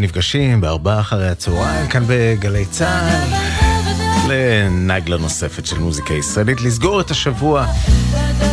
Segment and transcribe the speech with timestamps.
[0.00, 3.34] נפגשים בארבעה אחרי הצהריים, כאן בגלי צה"ל,
[4.28, 7.66] לנגלה נוספת של מוזיקה ישראלית, לסגור את השבוע,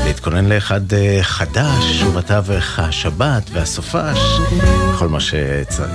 [0.06, 4.20] להתכונן לאחד אה, חדש, ובתווך השבת והסופש,
[5.00, 5.92] כל מה שצריך.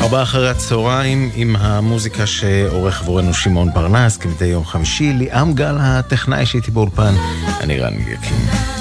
[0.00, 6.46] ארבעה אחרי הצהריים עם המוזיקה שעורך עבורנו שמעון פרנס, כמדי יום חמישי, ליאם גל הטכנאי
[6.46, 7.14] שהייתי באולפן,
[7.60, 8.79] אני רן יקין.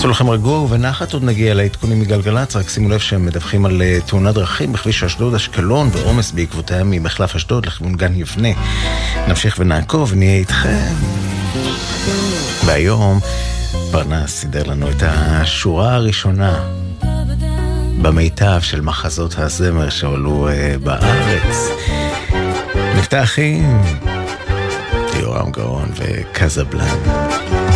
[0.00, 3.98] עשו לכם רגוע ובנחת עוד נגיע לעדכונים מגלגלצ, רק שימו לב שהם מדווחים על אה,
[4.06, 8.48] תאונת דרכים בכביש אשדוד אשקלון ועומס בעקבותיה ממחלף אשדוד לכיוון גן יבנה.
[9.28, 10.94] נמשיך ונעקוב, נהיה איתכם.
[12.64, 13.20] והיום
[13.92, 16.64] פרנס סידר לנו את השורה הראשונה
[18.02, 21.68] במיטב של מחזות הזמר שעלו uh, בארץ.
[22.98, 23.82] נפתח עם
[25.20, 27.29] יורם גאון וקזבלן.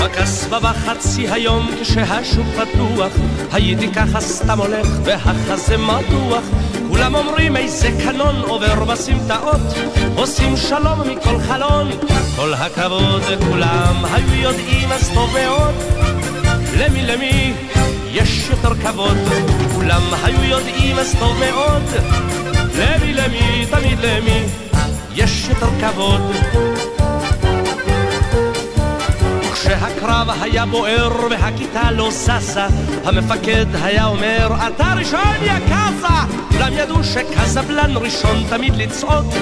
[0.04, 3.12] בקסבה בחצי היום כשהשוק פתוח.
[3.52, 6.44] הייתי ככה סתם הולך והחזה מתוח.
[6.88, 9.60] כולם אומרים איזה קנון עובר בסמטאות
[10.16, 11.90] עושים שלום מכל חלון.
[12.36, 15.74] כל הכבוד כולם היו יודעים אז טוב מאוד.
[16.78, 17.54] למי למי
[18.12, 19.18] יש יותר כבוד?
[19.74, 21.82] כולם היו יודעים אז טוב מאוד.
[22.78, 24.42] למי למי תמיד למי
[25.14, 26.22] יש יותר כבוד
[29.76, 32.66] כשהקרב היה בוער והכיתה לא ששה,
[33.04, 36.34] המפקד היה אומר, אתה ראשון יא קאזה!
[36.52, 39.34] כולם ידעו שקזבלן ראשון תמיד לצעוד,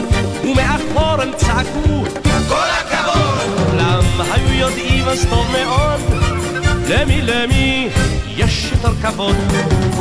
[0.44, 2.04] ומאחור הם צעקו,
[2.48, 3.68] כל הכבוד!
[3.70, 6.00] כולם היו יודעים אז טוב מאוד,
[6.88, 7.88] למי למי
[8.36, 9.36] יש יותר כבוד.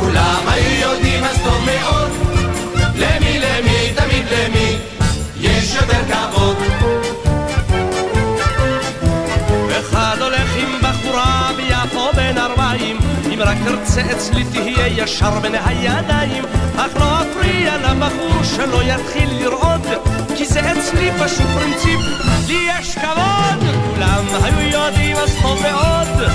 [0.00, 2.10] כולם היו יודעים אז טוב מאוד,
[13.34, 16.44] אם רק תרצה אצלי תהיה ישר בין הידיים.
[16.76, 19.86] אך לא אפריע לבחור שלא יתחיל לרעוד
[20.36, 22.00] כי זה אצלי פשוט פרינציפ
[22.46, 26.30] לי יש כבוד כולם היו יודעים אז טוב מאוד.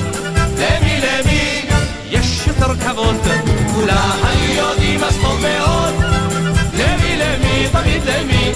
[0.57, 1.61] למי למי?
[2.09, 3.15] יש יותר כבוד
[3.75, 5.93] כולם היו יודעים אז טוב מאוד.
[6.73, 7.67] למי למי?
[7.71, 8.51] תמיד למי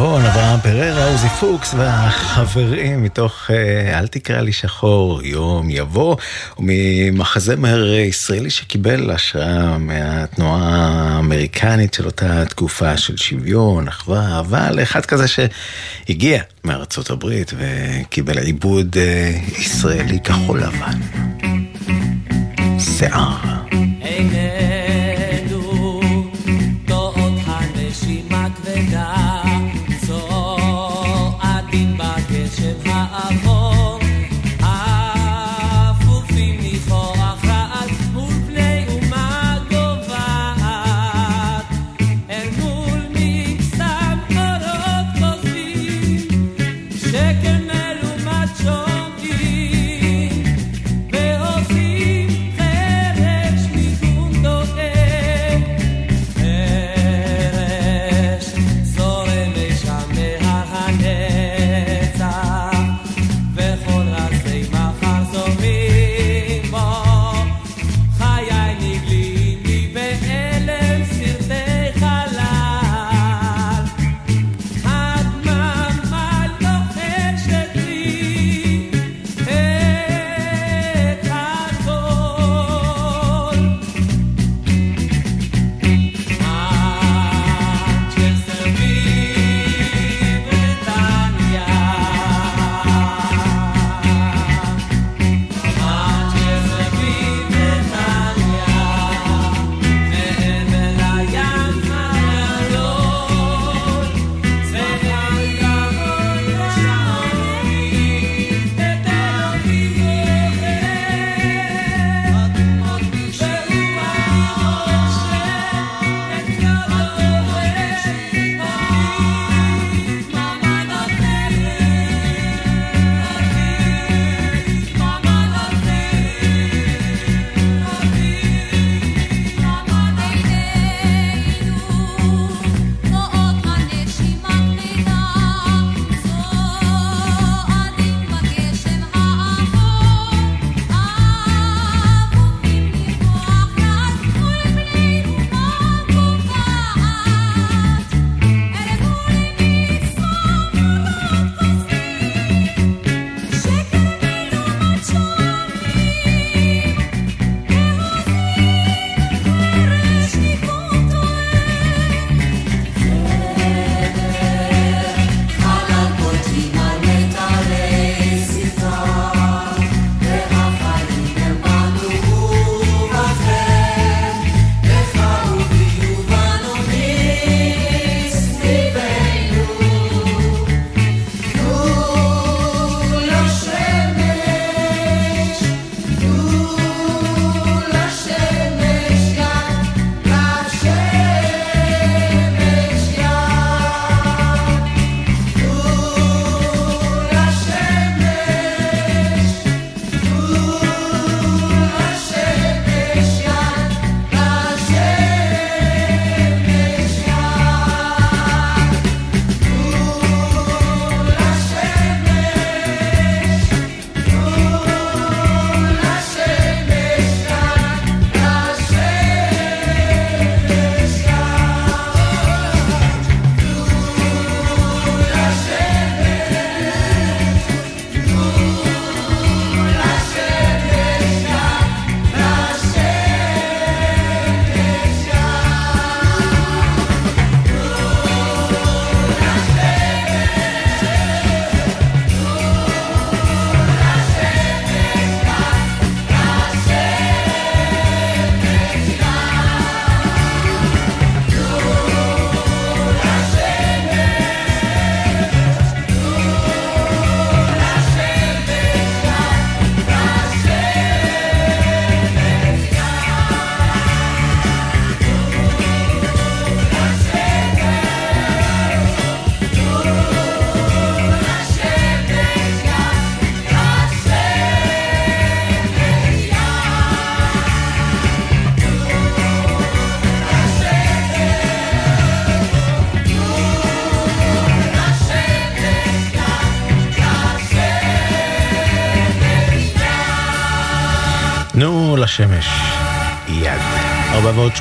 [0.00, 6.16] נבון, אברהם פררה, עוזי פוקס והחברים מתוך אה, אל תקרא לי שחור, יום יבוא,
[6.58, 15.24] וממחזמר ישראלי שקיבל השראה מהתנועה האמריקנית של אותה תקופה של שוויון, אחווה, אבל אחד כזה
[15.28, 21.00] שהגיע מארצות הברית וקיבל עיבוד אה, ישראלי כחול לבן.
[22.78, 23.50] שיער.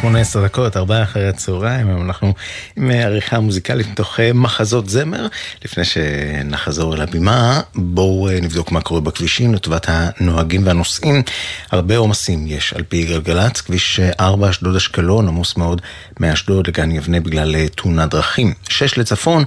[0.02, 2.34] 18 דקות, ארבעה אחרי הצהריים, אנחנו
[2.76, 5.28] עם אה, עריכה מוזיקלית מתוך אה, מחזות זמר.
[5.66, 11.24] לפני שנחזור אל הבימה, בואו אה, נבדוק מה קורה בכבישים לטובת הנוהגים והנוסעים.
[11.72, 15.82] הרבה עומסים יש על פי גלגלצ, כביש 4 אשדוד אשקלון עמוס מאוד
[16.20, 18.54] מאשדוד לגן יבנה בגלל תאונת דרכים.
[18.70, 19.44] 6 לצפון.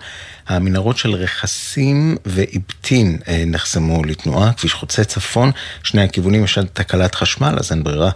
[0.49, 5.51] המנהרות של רכסים ואיבטין אה, נחסמו לתנועה, כביש חוצה צפון,
[5.83, 8.11] שני הכיוונים יש תקלת חשמל, אז אין ברירה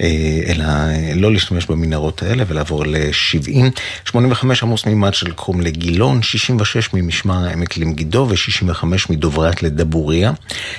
[0.00, 3.80] אה, אלא אה, לא להשתמש במנהרות האלה ולעבור ל-70.
[4.04, 10.32] 85 עמוס מימד של קרום לגילון, 66 ממשמר העמק למגידו ו-65 מדוברת לדבוריה.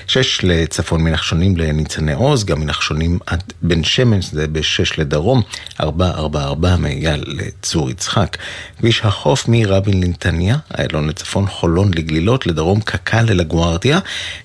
[0.08, 5.42] 6 לצפון מנחשונים לניצני עוז, גם מנחשונים עד בן שמן, זה ב-6 לדרום,
[5.80, 8.38] 444 מאייל לצור יצחק.
[8.80, 10.58] כביש החוף מרבין לנתניה,
[10.94, 14.00] איילון לצפון, חולון לגלילות, לדרום קק"ל ללגוארדיה,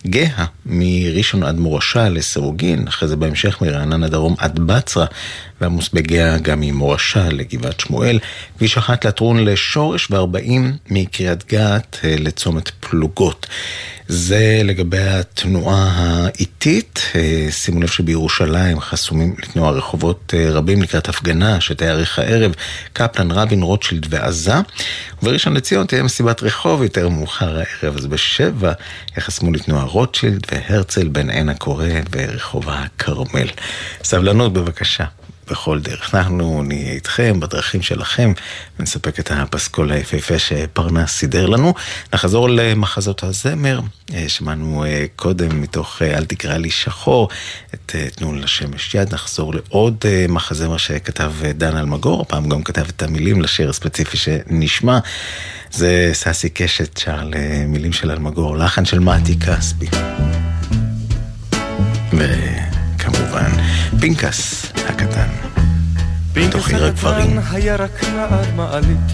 [0.07, 5.07] גאה מראשון עד מורשה לסירוגין, אחרי זה בהמשך מרעננה דרום עד בצרה,
[5.61, 8.19] ועמוס בגאה גם ממורשה לגבעת שמואל,
[8.59, 10.51] כביש אחת לטרון לשורש ו-40
[10.91, 13.47] מקריית גת אה, לצומת פלוגות.
[14.09, 17.03] זה לגבי התנועה האיטית.
[17.15, 22.55] אה, שימו לב שבירושלים חסומים לתנועה רחובות אה, רבים לקראת הפגנה שתארך הערב,
[22.93, 24.55] קפלן, רבין, רוטשילד ועזה.
[25.23, 28.73] ובראשון לציון תהיה מסיבת רחוב יותר מאוחר הערב, אז בשבע
[29.17, 33.49] יחסמו לתנועה רוטשילד והרצל בן עין הקורא ורחוב הכרמל.
[34.05, 35.05] סבלנות בבקשה.
[35.51, 36.15] בכל דרך.
[36.15, 38.33] אנחנו נהיה איתכם בדרכים שלכם
[38.79, 41.75] ונספק את הפסקול היפהפה שפרנס סידר לנו.
[42.15, 43.81] נחזור למחזות הזמר,
[44.15, 47.29] אה, שמענו אה, קודם מתוך אה, אל תקרא לי שחור
[47.75, 49.15] את תנו לשמש יד.
[49.15, 54.99] נחזור לעוד מחזמר שכתב דן אלמגור, הפעם גם כתב את המילים לשיר הספציפי שנשמע.
[55.71, 59.87] זה ששי קשת שר למילים של אלמגור, לחן של מתי כספי.
[62.99, 63.51] וכמובן,
[64.01, 65.29] פינקס הקטן.
[66.33, 69.13] פינקס הקטן היה רק נער מעלית,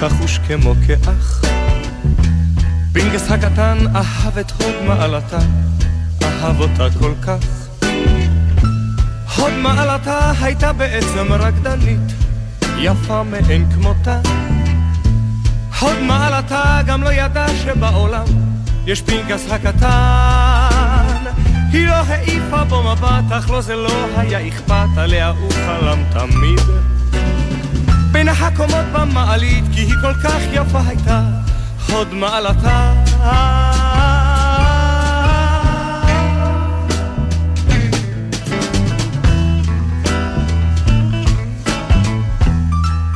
[0.00, 1.42] כחוש כמו כאח.
[2.92, 5.38] פינקס הקטן אהב את הוד מעלתה,
[6.22, 7.38] אהב אותה כל כך.
[9.36, 12.12] הוד מעלתה הייתה בעצם רקדנית,
[12.78, 14.20] יפה מאין כמותה.
[15.80, 18.26] הוד מעלתה גם לא ידע שבעולם
[18.86, 20.55] יש פנקס הקטן.
[21.76, 26.60] היא לא העיפה בו מבט, אך לו זה לא היה אכפת, עליה הוא חלם תמיד.
[28.12, 31.20] בין הקומות במעלית, כי היא כל כך יפה הייתה,
[31.88, 32.92] הוד מעלתה.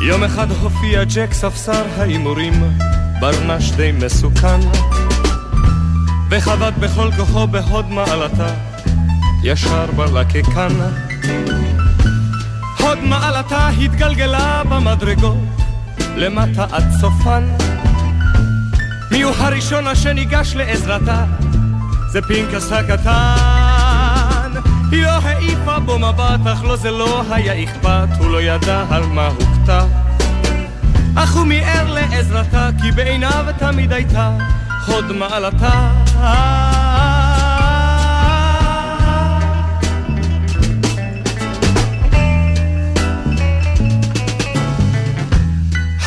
[0.01, 2.53] יום אחד הופיע ג'ק ספסר ההימורים,
[3.21, 4.61] ברנש די מסוכן.
[6.31, 8.47] וחבט בכל כוחו בהוד מעלתה,
[9.43, 10.75] ישר בלקקן.
[12.79, 15.39] הוד מעלתה התגלגלה במדרגות,
[16.17, 17.49] למטה עד סופן.
[19.11, 21.25] מי הוא הראשון אשר ניגש לעזרתה?
[22.13, 24.51] זה פנקס הקטן.
[24.91, 29.07] היא לא העיפה בו מבט, אך לו זה לא היה אכפת, הוא לא ידע על
[29.07, 29.85] מה הוכתה.
[31.15, 34.37] אך הוא מיהר לעזרתה, כי בעיניו תמיד הייתה
[34.87, 35.91] הוד מעלתה.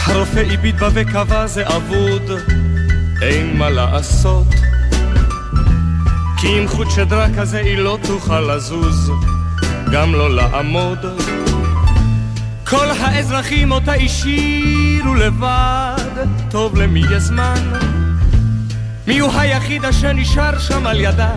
[0.05, 2.32] הרופא הביט בה וקבע זה אבוד,
[3.22, 4.48] אין מה לעשות.
[6.38, 9.12] כי עם חוט שדרה כזה היא לא תוכל לזוז,
[9.91, 10.98] גם לא לעמוד.
[12.67, 17.92] כל האזרחים אותה השאירו לבד, טוב למי יש זמן.
[19.07, 21.36] מי הוא היחיד אשר נשאר שם על ידה?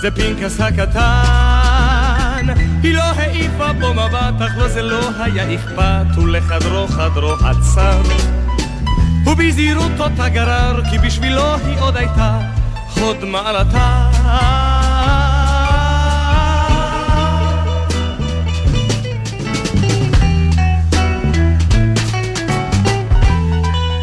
[0.00, 2.46] זה פנקס הקטן.
[2.82, 8.02] היא לא העיפה בו מבט, אך לו זה לא היה אכפת, ולחדרו חדרו עצר.
[9.26, 12.38] ובזהירות אותה גרר, כי בשבילו היא עוד הייתה
[12.88, 14.10] חוד מעלתה.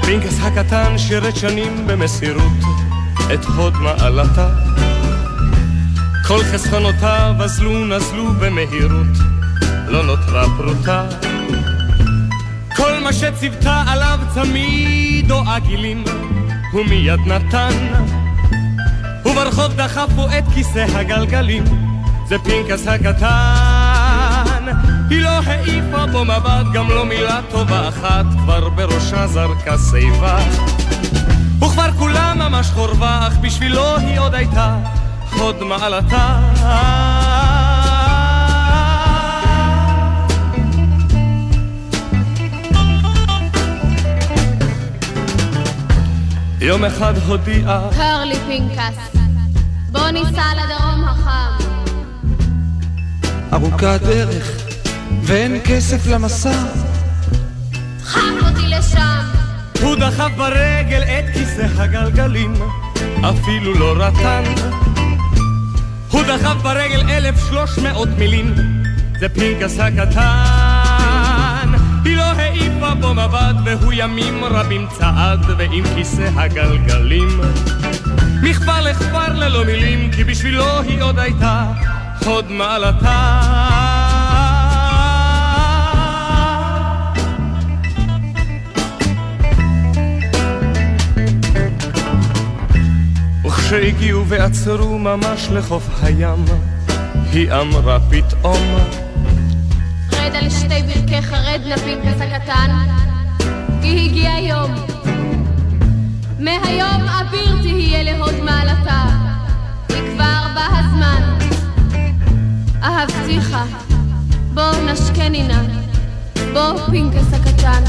[0.05, 2.58] פינקס הקטן שירת שנים במסירות
[3.33, 4.49] את הוד מעלתה.
[6.27, 9.17] כל חסכונותיו אזלו נזלו במהירות,
[9.87, 11.05] לא נותרה פרוטה.
[12.75, 16.03] כל מה שציוותה עליו צמיד או עגילים,
[16.71, 18.03] הוא מיד נתן.
[19.25, 21.63] וברחוב דחפו את כיסא הגלגלים,
[22.27, 24.65] זה פנקס הקטן.
[25.09, 30.39] היא לא העיפה בו מבט, גם לא מילה טובה אחת, כבר בראשה זרקה שיבה.
[31.61, 34.77] וכבר כולה ממש חורבה, אך בשבילו היא עוד הייתה
[35.29, 36.39] חוד מעלתה.
[46.61, 49.19] יום אחד הודיעה קרלי פינקס
[49.91, 51.63] בוא ניסע לדרום החם.
[53.53, 54.51] ארוכה הדרך,
[55.23, 56.63] ואין כסף למסע.
[58.01, 59.38] דחק אותי לשם.
[59.81, 62.53] הוא דחף ברגל את כיסא הגלגלים,
[63.21, 64.43] אפילו לא רטן.
[66.11, 68.53] הוא דחף ברגל אלף שלוש מאות מילים,
[69.19, 71.69] זה פנקס הקטן.
[72.05, 77.41] היא לא העיפה בו מבט, והוא ימים רבים צעד, ועם כיסא הגלגלים.
[78.43, 81.65] מכפר לכפר ללא מילים, כי בשבילו היא עוד הייתה
[82.25, 83.78] הוד מעלתה.
[93.71, 96.45] וכשהגיעו ועצרו ממש לחוף הים,
[97.31, 98.61] היא אמרה פתאום
[100.11, 102.71] רד על שתי ברכיך, רד לפנקס הקטן,
[103.81, 104.75] כי הגיע יום.
[106.39, 109.03] מהיום אביר תהיה להוד מעלתה,
[109.87, 111.37] כי כבר בא הזמן.
[112.83, 113.57] אהבתיך,
[114.53, 115.61] בוא נשקני נא,
[116.53, 117.83] בוא פנקס הקטן.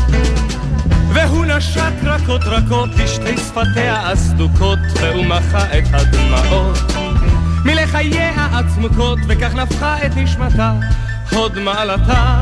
[1.14, 6.78] והוא נשק רכות רכות לשתי שפתיה הסדוקות, והוא מחה את הדמעות
[7.64, 10.72] מלחייה הצמוקות, וכך נפחה את נשמתה
[11.30, 12.36] הוד מעלתה.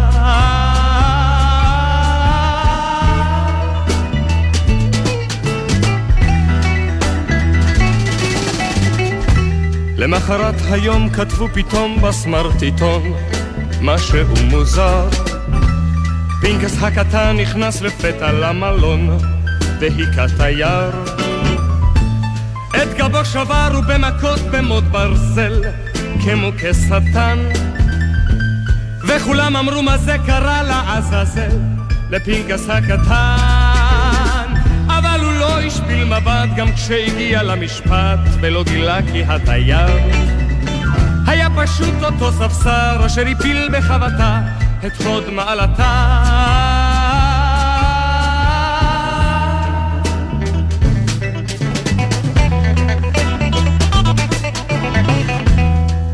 [9.96, 13.02] למחרת היום כתבו פתאום בסמרטיטון
[13.81, 15.09] משהו מוזר
[16.40, 19.18] פינקס הקטן נכנס לפתע למלון
[19.81, 20.90] והיכה תייר
[22.70, 25.62] את גבו שבר ובמכות במוט ברזל
[26.24, 27.38] כמו כשטן.
[29.09, 31.59] וכולם אמרו מה זה קרה לעזאזל?
[32.11, 34.55] לפינקס הקטן.
[34.87, 39.98] אבל הוא לא השפיל מבט גם כשהגיע למשפט ולא גילה כי התייר.
[41.27, 44.40] היה פשוט אותו ספסר אשר הפיל בחבטה
[44.86, 46.18] את הוד מעלתה.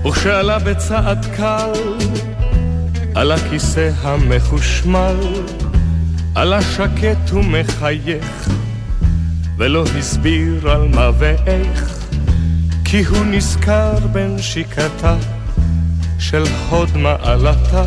[0.07, 1.72] וכשעלה בצעד קל
[3.14, 5.16] על הכיסא המחושמל,
[6.35, 8.48] עלה שקט ומחייך,
[9.57, 11.98] ולא הסביר על מה ואיך,
[12.85, 15.16] כי הוא נזכר בנשיקתה
[16.18, 17.85] של הוד מעלתה.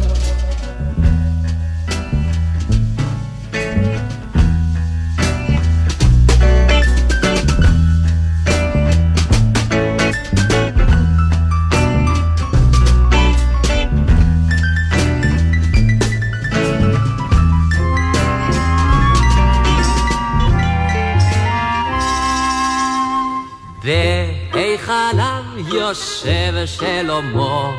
[25.89, 27.71] יושב שלמה,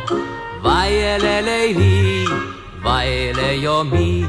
[0.63, 2.25] וילה לילי,
[2.83, 4.25] וילה יומי.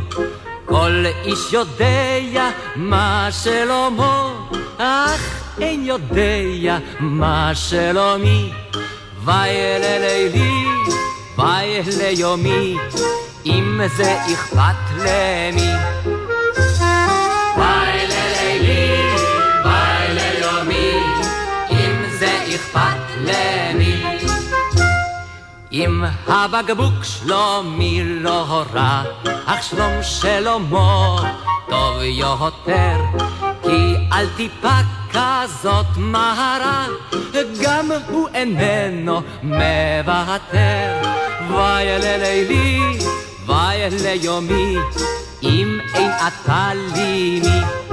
[0.65, 4.33] כל איש יודע מה שלמה,
[4.77, 8.51] אך אין יודע מה שלומי.
[9.25, 10.65] וילה לילי,
[11.37, 12.77] וילה יומי,
[13.45, 15.71] אם זה אכפת למי.
[25.71, 29.03] אם הבקבוק שלומי לא רע,
[29.45, 31.15] אך שלום שלמה
[31.69, 32.97] טוב יותר,
[33.63, 34.79] כי על טיפה
[35.11, 36.87] כזאת מהרה,
[37.61, 41.01] גם הוא איננו מוותר.
[41.49, 42.79] וילה לילי,
[43.45, 44.75] וילה יומי,
[45.43, 47.88] אם אין אתה לי מי.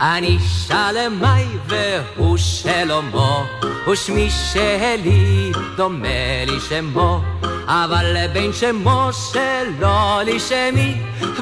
[0.00, 3.44] אני שלמי והוא שלמה,
[3.92, 7.20] ושמי שלי דומה לי שמו,
[7.66, 10.94] אבל בין שמו שלו לי שמי,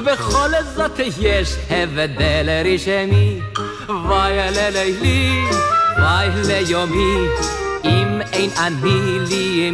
[0.05, 3.39] בכל זאת יש הבדל רשמי.
[4.09, 5.43] וילה לילי,
[5.97, 7.27] וילה יומי,
[7.85, 9.67] אם אין אני לי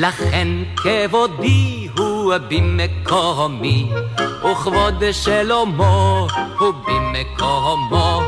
[0.00, 3.92] לכן כבודי הוא במקומי,
[4.44, 6.26] וכבוד שלמה
[6.58, 8.22] הוא במקומו.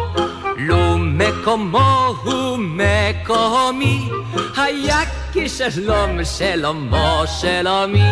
[0.57, 4.09] לו מקומו הוא מקומי,
[4.57, 5.01] היה
[5.33, 8.11] כשלום שלמה שלומי.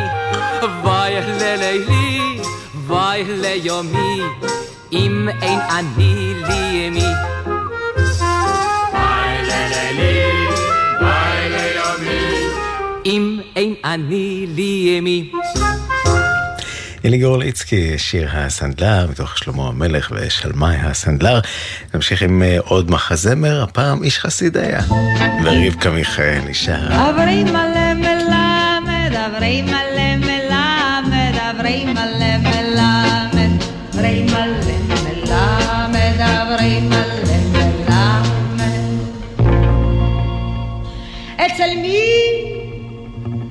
[0.83, 2.41] וואי ללילי,
[2.87, 4.21] וואי ליומי,
[4.93, 7.05] אם אין אני לי מי.
[13.07, 15.31] אם אין אני לי ימי.
[17.05, 21.41] אליגור ליצקי, שיר הסנדלר, מתוך שלמה המלך ושלמי הסנדלר.
[21.95, 24.81] נמשיך עם אה, עוד מחזמר, הפעם איש חסיד היה.
[25.45, 27.11] ורבקה מיכאלי שרה.
[27.11, 32.60] אברי מלא מלמד, אברי מלא מלמד, אברי מלא מלמד,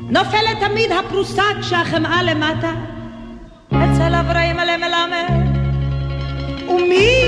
[0.10, 2.72] נופלת תמיד הפרוסה כשהחמאה למטה?
[3.68, 5.60] אצל אברי מלא מלמד.
[6.70, 7.24] ומי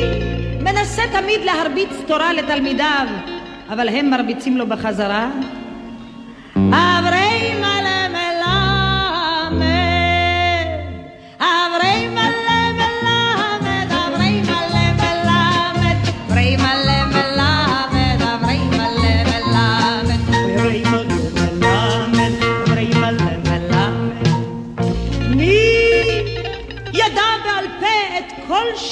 [0.61, 3.07] מנסה תמיד להרביץ תורה לתלמידיו,
[3.69, 5.29] אבל הם מרביצים לו בחזרה?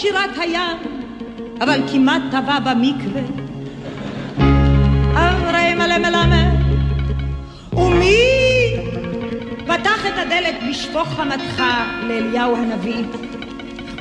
[0.09, 0.77] שירת הים,
[1.61, 3.21] אבל כמעט טבע במקווה?
[5.13, 6.49] אברי מלא מלמד.
[7.73, 8.15] ומי
[9.65, 11.63] פתח את הדלת בשפוך חמתך
[12.03, 13.03] לאליהו הנביא?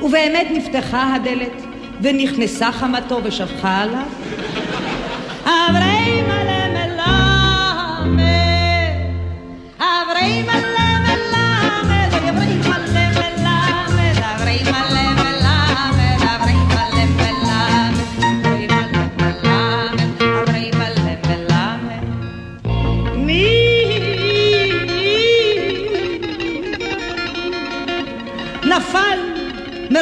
[0.01, 1.63] ובאמת נפתחה הדלת,
[2.01, 4.07] ונכנסה חמתו ושפכה עליו?
[5.43, 6.58] אברי מלא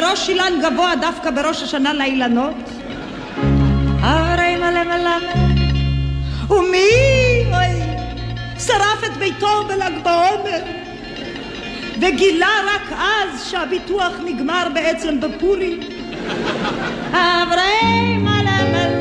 [0.00, 2.54] מראש אילן גבוה דווקא בראש השנה לאילנות?
[4.00, 5.58] הרי מלא מלמד.
[6.50, 6.88] ומי,
[7.52, 7.82] אוי,
[8.58, 10.62] שרף את ביתו בל"ג בעומר,
[12.00, 15.80] וגילה רק אז שהביטוח נגמר בעצם בפורים?
[17.10, 18.97] אברי מלא מלמד,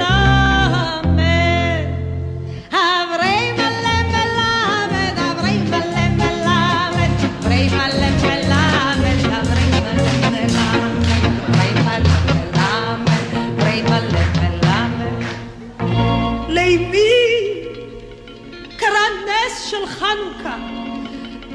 [19.99, 20.55] חנוכה,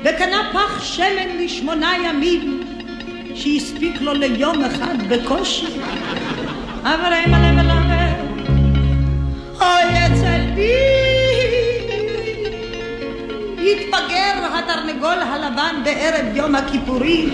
[0.04, 2.62] וקנה פח שמן לשמונה ימים,
[3.34, 5.66] שהספיק לו ליום אחד בקושי.
[6.82, 8.12] אברי מלא מלמד,
[9.60, 10.72] אוי אצל מי
[13.72, 17.30] התבגר התרנגול הלבן בערב יום הכיפורים,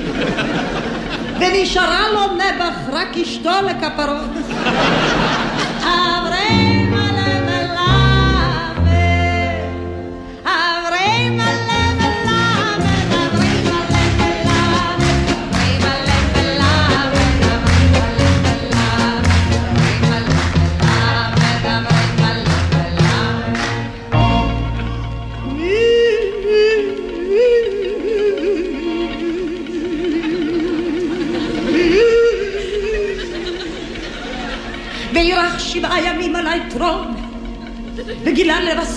[1.40, 5.18] ונשארה לו נעבך רק אשתו לכפרות.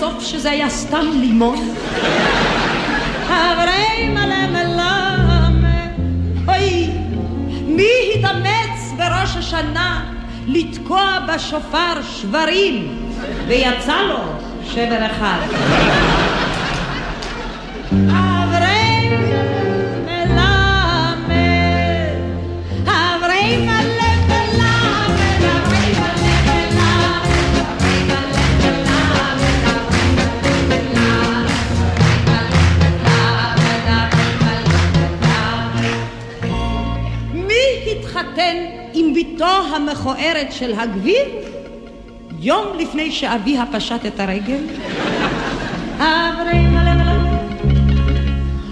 [0.02, 1.76] לבסוף שזה היה סתם לימון.
[3.28, 5.90] אברי מלא מלמד,
[6.48, 6.90] אוי,
[7.68, 10.04] מי התאמץ בראש השנה
[10.48, 12.98] לתקוע בשופר שברים,
[13.48, 14.20] ויצא לו
[14.64, 15.40] שבר אחד.
[39.74, 41.26] המכוערת של הגביר
[42.40, 44.64] יום לפני שאביה פשט את הרגל?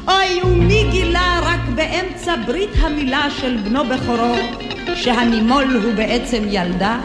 [0.07, 4.35] אוי, ומי גילה רק באמצע ברית המילה של בנו בכורו,
[4.95, 6.99] שהנימול הוא בעצם ילדה?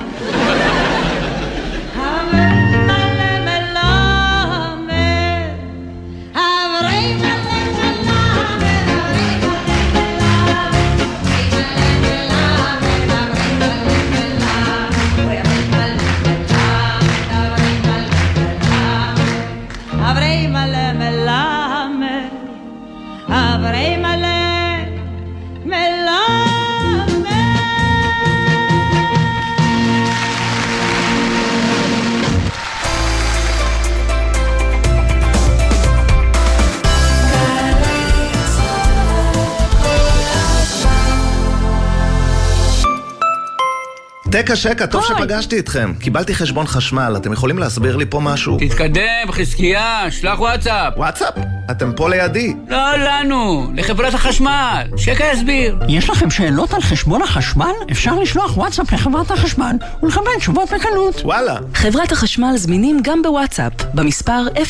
[44.43, 45.93] תקה שקה, טוב שפגשתי אתכם.
[46.01, 48.59] קיבלתי חשבון חשמל, אתם יכולים להסביר לי פה משהו?
[48.61, 50.93] תתקדם, חזקיה, שלח וואטסאפ.
[50.97, 51.35] וואטסאפ?
[51.71, 52.55] אתם פה לידי.
[52.69, 54.87] לא לנו, לחברת החשמל.
[54.97, 55.79] שקה יסביר.
[55.89, 57.73] יש לכם שאלות על חשבון החשמל?
[57.93, 61.21] אפשר לשלוח וואטסאפ לחברת החשמל ולקבל תשובות בקלות.
[61.25, 61.57] וואלה.
[61.75, 64.61] חברת החשמל זמינים גם בוואטסאפ, במספר 055-7000-103.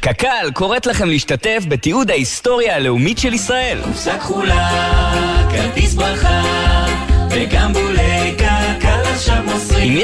[0.00, 3.78] קק"ל קוראת לכם להשתתף בתיעוד ההיסטוריה הלאומית של ישראל.
[3.84, 4.70] קופסה כחולה,
[5.50, 6.42] כרטיס ברכה,
[7.30, 7.72] וגם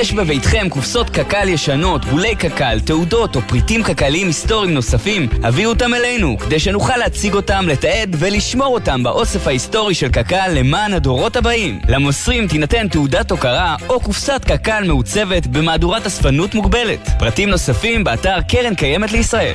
[0.06, 5.94] יש בביתכם קופסות קק"ל ישנות, בולי קק"ל, תעודות או פריטים קק"ליים היסטוריים נוספים, הביאו אותם
[5.94, 11.80] אלינו, כדי שנוכל להציג אותם, לתעד ולשמור אותם באוסף ההיסטורי של קק"ל למען הדורות הבאים.
[11.88, 17.08] למוסרים תינתן תעודת הוקרה או קופסת קק"ל מעוצבת במהדורת אספנות מוגבלת.
[17.18, 19.54] פרטים נוספים באתר קרן קיימת לישראל.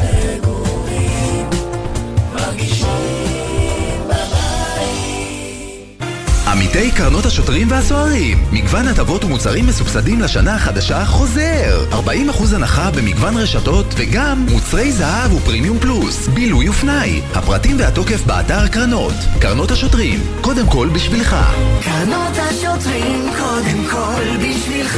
[6.75, 13.85] עמיתי קרנות השוטרים והסוהרים מגוון הטבות ומוצרים מסובסדים לשנה החדשה חוזר 40% הנחה במגוון רשתות
[13.97, 20.89] וגם מוצרי זהב ופרימיום פלוס בילוי ופנאי הפרטים והתוקף באתר קרנות קרנות השוטרים, קודם כל
[20.93, 21.35] בשבילך
[21.83, 24.97] קרנות השוטרים, קודם כל בשבילך.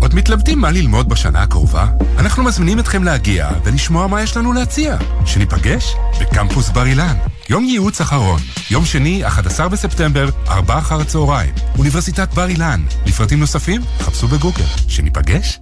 [0.00, 1.86] עוד מתלבטים מה ללמוד בשנה הקרובה?
[2.18, 4.96] אנחנו מזמינים אתכם להגיע ולשמוע מה יש לנו להציע.
[5.26, 7.16] שניפגש בקמפוס בר אילן.
[7.50, 11.54] יום ייעוץ אחרון, יום שני, 11 בספטמבר, 4 אחר הצהריים.
[11.78, 12.80] אוניברסיטת בר אילן.
[13.06, 14.64] לפרטים נוספים, חפשו בגוגל.
[14.88, 15.60] שניפגש?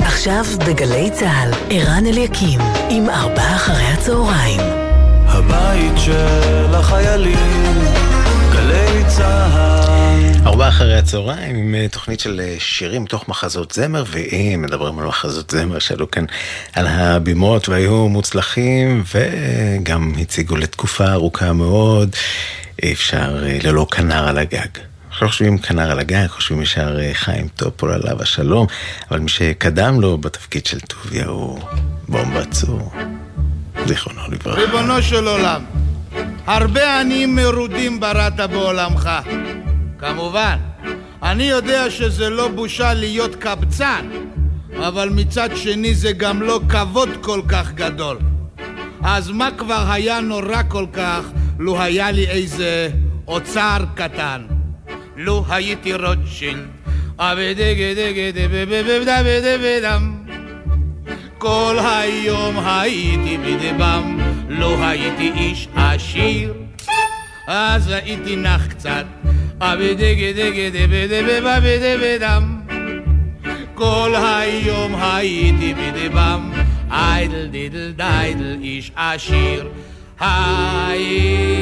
[0.00, 4.60] עכשיו בגלי צה"ל, ערן אליקים, עם ארבעה אחרי הצהריים.
[5.26, 7.84] הבית של החיילים,
[8.52, 9.87] גלי צה"ל.
[10.46, 15.06] ארבעה אחרי הצהריים עם אה, תוכנית של אה, שירים מתוך מחזות זמר, ואם מדברים על
[15.06, 16.24] מחזות זמר שעלו כאן
[16.72, 22.16] על הבימות והיו מוצלחים וגם הציגו לתקופה ארוכה מאוד,
[22.82, 24.68] אי אפשר אה, ללא כנר על הגג.
[25.10, 28.66] אנחנו לא חושבים כנר על הגג, חושבים ישר חיים טופול עליו השלום,
[29.10, 31.60] אבל מי שקדם לו בתפקיד של טוביה הוא
[32.08, 32.92] בומבה צור,
[33.86, 34.60] זיכרונו לברכה.
[34.60, 35.64] ריבונו של עולם,
[36.46, 39.10] הרבה עניים מרודים בראת בעולמך.
[39.98, 40.56] כמובן,
[41.22, 44.10] אני יודע שזה לא בושה להיות קבצן,
[44.78, 48.18] אבל מצד שני זה גם לא כבוד כל כך גדול.
[49.02, 51.20] אז מה כבר היה נורא כל כך
[51.58, 52.90] לו היה לי איזה
[53.28, 54.46] אוצר קטן?
[55.16, 56.66] לו הייתי רוטשילד,
[61.38, 66.54] כל היום הייתי בדבם, לא הייתי איש עשיר,
[67.46, 69.04] אז הייתי נח קצת.
[73.74, 76.50] כל היום הייתי בדבם,
[76.90, 79.68] איידל דידל דיידל איש עשיר.
[80.20, 81.58] הייתי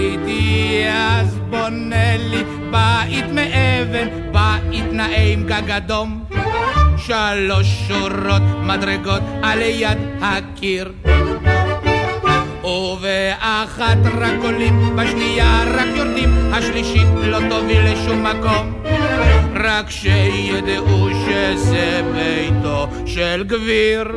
[0.92, 6.24] אז בונה לי בית מאבן, בית נעים גג אדום.
[6.96, 10.92] שלוש שורות מדרגות על יד הקיר.
[12.66, 18.83] ובאחת רק עולים, בשנייה רק יורדים, השלישית לא תוביל לשום מקום.
[19.55, 24.12] רק שידעו שזה ביתו של גביר.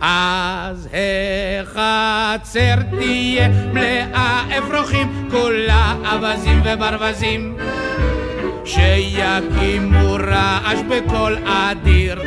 [0.00, 0.88] אז
[1.62, 7.56] החצר תהיה מלאה אפרוחים, כולה אווזים וברווזים,
[8.64, 12.22] שיקימו רעש בקול אדיר.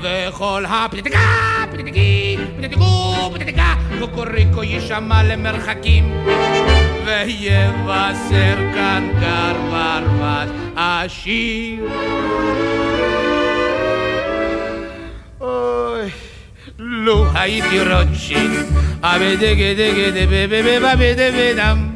[0.00, 1.18] וכל הפליטיקה,
[1.70, 6.12] פליטיקי, פליטיקו, פליטיקה, קוקוריקו יישמע למרחקים,
[7.04, 11.88] ויבשר כאן ברווז עשיר.
[15.40, 16.10] אוי,
[16.78, 18.66] לו הייתי רוטשילד,
[19.02, 21.90] אבדגדגדבבבבבדם,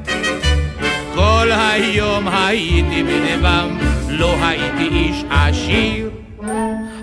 [1.15, 6.10] כל היום הייתי בדבם, לא הייתי איש עשיר.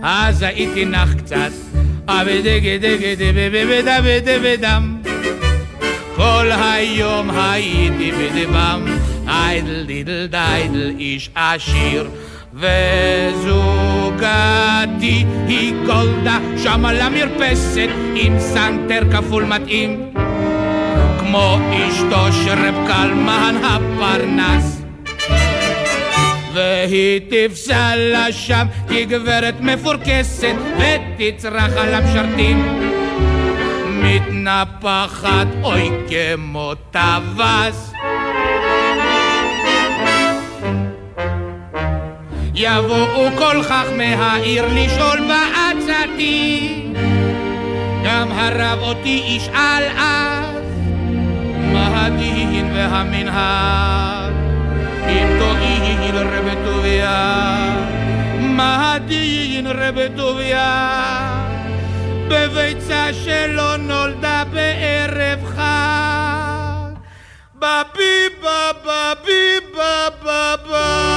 [0.10, 1.52] אז הייתי נח קצת,
[2.08, 4.98] אבדגדגדבבבדם.
[6.16, 8.86] כל היום הייתי בדבם,
[9.28, 12.10] איידל דידל דיידל איש עשיר.
[12.54, 13.46] וזוגתי
[15.48, 20.12] היא גולדה שם על המרפסת עם סנטר כפול מתאים
[21.20, 24.77] כמו אשתו של רב קלמן הפרנס
[26.58, 32.80] והיא תפסל לה שם כגברת מפורקסת ותצרח על המשרתים.
[33.88, 37.94] מתנפחת אוי כמו טווס.
[42.56, 46.74] יבואו כל חכמי העיר לשאול בעצתי.
[48.06, 50.56] גם הרב אותי ישאל אז
[51.74, 54.17] מה הדין והמנהג
[55.10, 57.76] אם תואיל רבי טוביה
[58.40, 60.98] מה הדין רבי טוביה
[62.28, 66.94] בביצה שלא נולדה בערב חג
[67.56, 71.08] בביבה בביבה בבה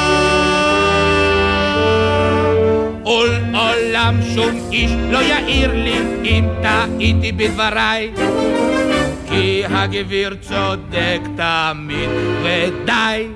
[3.02, 8.10] עול עולם שום איש לא יעיר לי אם טעיתי בדבריי
[9.28, 12.10] כי הגביר צודק תמיד
[12.42, 13.26] ודי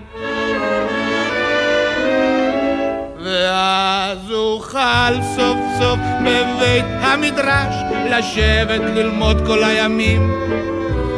[3.24, 7.74] ואז אוכל סוף סוף בבית המדרש
[8.10, 10.30] לשבת ללמוד כל הימים.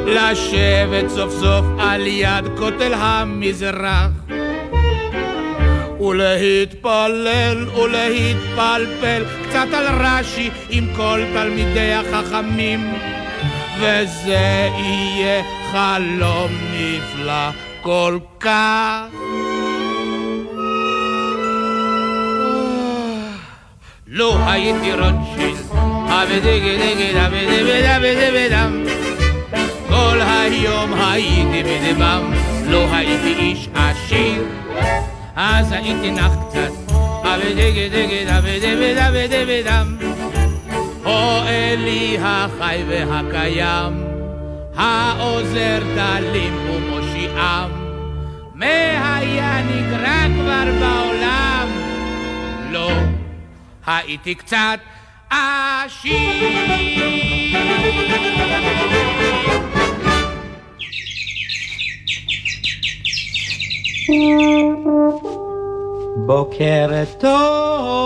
[0.06, 4.10] לשבת סוף סוף על יד כותל המזרח.
[6.00, 12.94] ולהתפלל ולהתפלפל קצת על רש"י עם כל תלמידי החכמים.
[13.78, 19.06] וזה יהיה חלום נפלא כל כך
[24.06, 25.56] לו הייתי רוטשילד,
[26.08, 28.84] אבדגדגד, אבדבדבדבדם
[29.88, 32.32] כל היום הייתי בדבם,
[32.68, 34.42] לא הייתי איש עשיר
[35.36, 39.96] אז הייתי נח קצת, אבדגדגד, אבדבדבדבדם
[41.04, 44.15] או אלי החי והקיים,
[44.76, 47.70] העוזר דלים ומושיעם,
[48.54, 51.68] מה היה נגרע כבר בעולם?
[52.70, 52.90] לא.
[53.86, 54.78] הייתי קצת
[55.30, 56.16] עשיר.
[66.26, 67.96] בוקר טוב.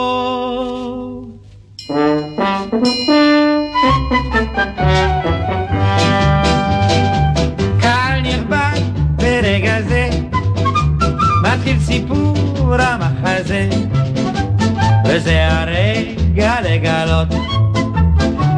[11.70, 13.68] מתחיל סיפור המחזה.
[15.04, 17.28] וזה הרגע לגלות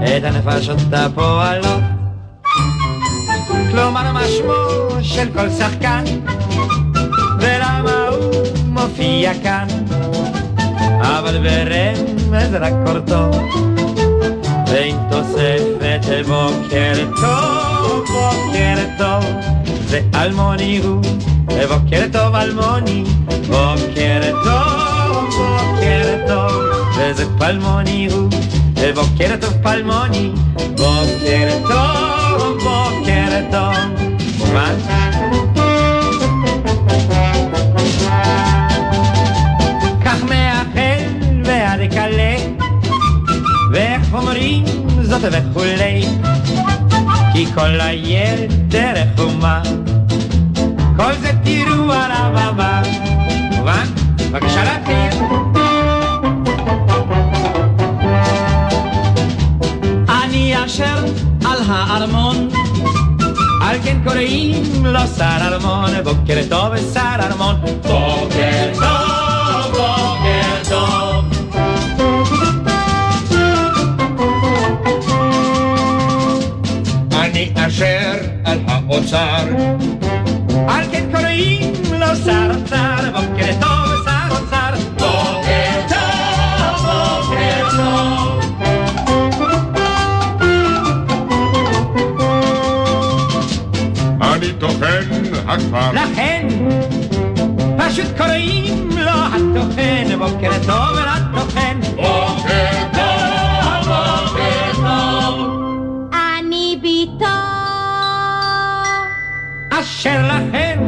[0.05, 1.83] את הנפשות הפועלות.
[3.71, 6.05] כלומר מה שמו של כל שחקן,
[7.41, 8.35] ולמה הוא
[8.67, 9.67] מופיע כאן.
[11.01, 13.31] אבל ברמז רק קורטו,
[14.67, 19.25] ועם תוספת בוקר טוב, בוקר טוב,
[19.93, 21.03] ואלמוני הוא,
[21.49, 26.63] ובוקר טוב אלמוני, בוקר טוב, בוקר טוב,
[26.97, 28.29] וזה פלמוני הוא,
[28.77, 30.33] ובוקר טוב פלמוני,
[30.77, 33.75] בוקר טוב, בוקר טוב?
[40.05, 41.03] כך מהחל
[41.45, 42.37] ועד כלה,
[43.73, 44.65] ואיך אומרים
[45.03, 45.82] זאת וכולי,
[47.55, 49.63] כל היתר חומה,
[50.97, 52.83] כל זה תראו על הבמה,
[53.57, 53.85] מובן?
[54.19, 55.25] בבקשה להתחיל.
[60.25, 61.05] אני אשר
[61.45, 62.49] על הארמון,
[63.63, 71.12] על כן קוראים לו שר ארמון, בוקר טוב שר ארמון, בוקר טוב, בוקר טוב.
[77.43, 78.13] אני אשר
[78.45, 79.45] על האוצר,
[80.69, 88.41] על כן קוראים לו שר אוצר, בוקר טוב שר אוצר, בוקר טוב, בוקר טוב.
[94.21, 95.03] אני טוחן
[95.47, 95.93] הכפר.
[95.93, 96.49] לכן
[97.79, 101.32] פשוט קוראים לו הטוחן, בוקר טוב לטוחן.
[106.73, 107.25] אני ביתו.
[109.71, 110.79] אשר לכן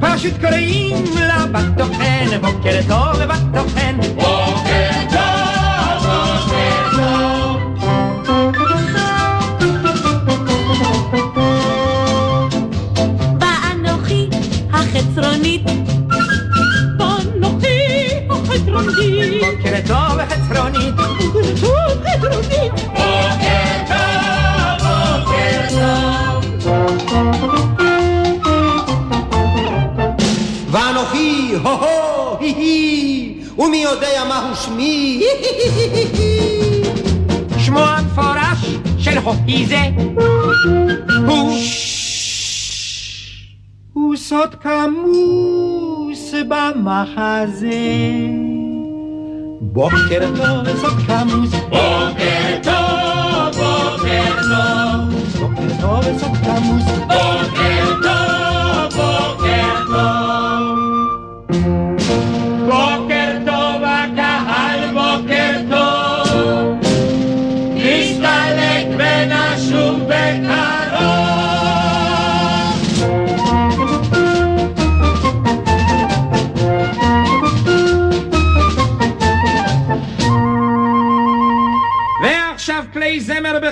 [0.00, 3.96] פשוט קוראים לה בטוחן, בוקר טוב לטוחן.
[4.14, 4.73] בוקר
[32.56, 35.22] הו-הו, ומי יודע מהו שמי?
[37.58, 39.80] שמו המפורש של הופי זה.
[41.26, 41.54] הוא.
[43.92, 47.70] הוא סוד כמוס במחזה.
[49.60, 51.50] בוקר טוב סוד כמוס.
[51.50, 55.14] בוקר טוב בוקר טוב.
[55.40, 56.84] בוקר טוב סוד כמוס.
[57.06, 58.03] בוקר טוב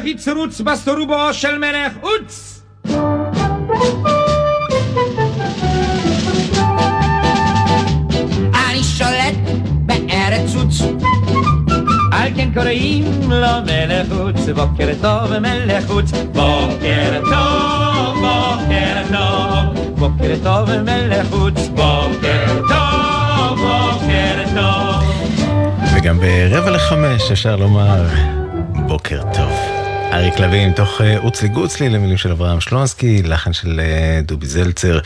[0.02, 2.62] זמר בחיצרוץ בסטרובו של מלך עוץ
[8.54, 9.34] אני שולט
[9.86, 10.82] בארץ עוץ
[12.12, 19.98] על כן קוראים לו מלך עוץ בוקר טוב מלך עוץ בוקר טוב בוקר טוב.
[19.98, 25.04] בוקר טוב מלך עוץ בוקר טוב בוקר טוב.
[25.96, 28.41] וגם ברבע לחמש אפשר לומר.
[30.22, 34.98] אריק לביא מתוך אה, אוצלי גוצלי למילים של אברהם שלונסקי, לחן של אה, דובי זלצר,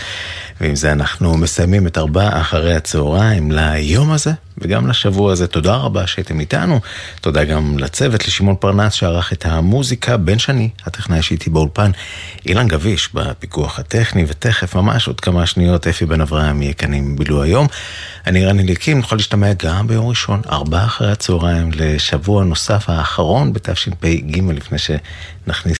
[0.60, 4.32] ועם זה אנחנו מסיימים את ארבעה אחרי הצהריים ליום הזה
[4.66, 5.46] וגם לשבוע הזה.
[5.46, 6.80] תודה רבה שהייתם איתנו,
[7.20, 11.90] תודה גם לצוות, לשמעון פרנס שערך את המוזיקה, בן שני, הטכנאי שאיתי באולפן,
[12.46, 17.16] אילן גביש בפיקוח הטכני, ותכף ממש עוד כמה שניות אפי בן אברהם יהיה כאן עם
[17.16, 17.66] בילו היום.
[18.26, 24.40] אני רני ליקים, נוכל להשתמע גם ביום ראשון, ארבעה אחרי הצהריים לשבוע נוסף האחרון בתשפ"ג
[24.52, 25.66] לפני שנכניס